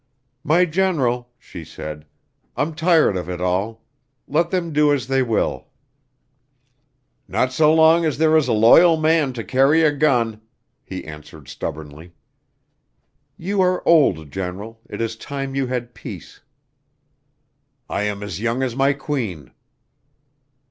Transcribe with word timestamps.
"My 0.43 0.65
General," 0.65 1.29
she 1.37 1.63
said, 1.63 2.07
"I'm 2.57 2.73
tired 2.73 3.15
of 3.15 3.29
it 3.29 3.39
all. 3.39 3.83
Let 4.27 4.49
them 4.49 4.73
do 4.73 4.91
as 4.91 5.05
they 5.05 5.21
will." 5.21 5.67
"Not 7.27 7.53
so 7.53 7.71
long 7.71 8.03
as 8.03 8.17
there 8.17 8.35
is 8.35 8.47
a 8.47 8.51
loyal 8.51 8.97
man 8.97 9.31
to 9.33 9.43
carry 9.43 9.83
a 9.83 9.91
gun," 9.91 10.41
he 10.83 11.05
answered 11.05 11.47
stubbornly. 11.47 12.13
"You 13.37 13.61
are 13.61 13.87
old, 13.87 14.31
General; 14.31 14.81
it 14.89 15.01
is 15.01 15.15
time 15.15 15.53
you 15.53 15.67
had 15.67 15.93
peace." 15.93 16.39
"I 17.87 18.01
am 18.01 18.23
as 18.23 18.39
young 18.41 18.63
as 18.63 18.75
my 18.75 18.93
queen." 18.93 19.51